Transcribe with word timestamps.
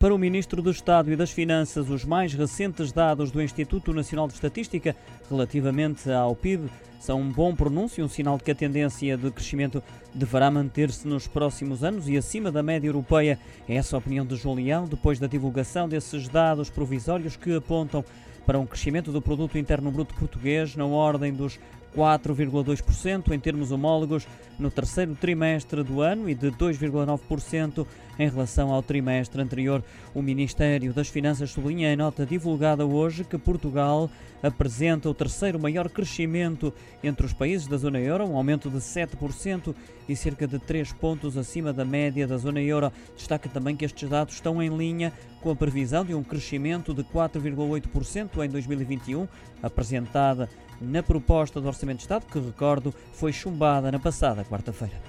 Para 0.00 0.14
o 0.14 0.18
Ministro 0.18 0.62
do 0.62 0.70
Estado 0.70 1.12
e 1.12 1.16
das 1.16 1.30
Finanças, 1.30 1.90
os 1.90 2.06
mais 2.06 2.32
recentes 2.32 2.90
dados 2.90 3.30
do 3.30 3.42
Instituto 3.42 3.92
Nacional 3.92 4.26
de 4.26 4.32
Estatística 4.32 4.96
relativamente 5.28 6.10
ao 6.10 6.34
PIB 6.34 6.70
são 6.98 7.20
um 7.20 7.28
bom 7.30 7.54
pronúncio, 7.54 8.02
um 8.02 8.08
sinal 8.08 8.38
de 8.38 8.44
que 8.44 8.50
a 8.50 8.54
tendência 8.54 9.14
de 9.18 9.30
crescimento 9.30 9.82
deverá 10.14 10.50
manter-se 10.50 11.06
nos 11.06 11.28
próximos 11.28 11.84
anos 11.84 12.08
e 12.08 12.16
acima 12.16 12.50
da 12.50 12.62
média 12.62 12.88
europeia. 12.88 13.38
É 13.68 13.74
essa 13.74 13.94
a 13.94 13.98
opinião 13.98 14.24
de 14.24 14.36
João 14.36 14.54
Leão, 14.54 14.86
depois 14.86 15.18
da 15.18 15.26
divulgação 15.26 15.86
desses 15.86 16.28
dados 16.28 16.70
provisórios 16.70 17.36
que 17.36 17.54
apontam 17.54 18.02
para 18.46 18.58
um 18.58 18.64
crescimento 18.64 19.12
do 19.12 19.20
produto 19.20 19.58
interno 19.58 19.90
bruto 19.90 20.14
português 20.14 20.74
na 20.74 20.86
ordem 20.86 21.30
dos 21.30 21.60
4,2% 21.96 23.32
em 23.32 23.40
termos 23.40 23.72
homólogos 23.72 24.26
no 24.58 24.70
terceiro 24.70 25.14
trimestre 25.14 25.82
do 25.82 26.00
ano 26.00 26.28
e 26.28 26.34
de 26.34 26.50
2,9% 26.50 27.86
em 28.18 28.28
relação 28.28 28.70
ao 28.70 28.82
trimestre 28.82 29.40
anterior. 29.40 29.82
O 30.14 30.20
Ministério 30.20 30.92
das 30.92 31.08
Finanças 31.08 31.50
sublinha 31.50 31.92
em 31.92 31.96
nota 31.96 32.26
divulgada 32.26 32.84
hoje 32.84 33.24
que 33.24 33.38
Portugal 33.38 34.10
apresenta 34.42 35.08
o 35.08 35.14
terceiro 35.14 35.58
maior 35.58 35.88
crescimento 35.88 36.72
entre 37.02 37.26
os 37.26 37.32
países 37.32 37.66
da 37.66 37.76
zona 37.76 37.98
euro, 37.98 38.26
um 38.26 38.36
aumento 38.36 38.70
de 38.70 38.78
7% 38.78 39.74
e 40.08 40.14
cerca 40.14 40.46
de 40.46 40.58
3 40.58 40.92
pontos 40.92 41.36
acima 41.36 41.72
da 41.72 41.84
média 41.84 42.26
da 42.26 42.36
zona 42.36 42.60
euro. 42.60 42.92
Destaca 43.16 43.48
também 43.48 43.76
que 43.76 43.84
estes 43.84 44.08
dados 44.08 44.34
estão 44.34 44.62
em 44.62 44.74
linha 44.76 45.12
com 45.40 45.50
a 45.50 45.56
previsão 45.56 46.04
de 46.04 46.14
um 46.14 46.22
crescimento 46.22 46.92
de 46.92 47.02
4,8% 47.02 48.44
em 48.44 48.48
2021, 48.48 49.26
apresentada 49.62 50.48
na 50.80 51.02
proposta 51.02 51.60
do 51.60 51.68
Orçamento 51.80 51.96
de 51.96 52.02
Estado, 52.02 52.26
que, 52.30 52.38
recordo, 52.38 52.94
foi 53.14 53.32
chumbada 53.32 53.90
na 53.90 53.98
passada 53.98 54.44
quarta-feira. 54.44 55.00